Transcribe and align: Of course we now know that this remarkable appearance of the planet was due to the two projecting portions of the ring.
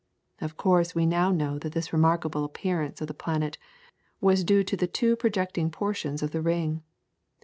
Of 0.39 0.57
course 0.57 0.95
we 0.95 1.05
now 1.05 1.31
know 1.31 1.59
that 1.59 1.73
this 1.73 1.93
remarkable 1.93 2.43
appearance 2.43 3.01
of 3.01 3.07
the 3.07 3.13
planet 3.13 3.59
was 4.19 4.43
due 4.43 4.63
to 4.63 4.75
the 4.75 4.87
two 4.87 5.15
projecting 5.15 5.69
portions 5.69 6.23
of 6.23 6.31
the 6.31 6.41
ring. 6.41 6.81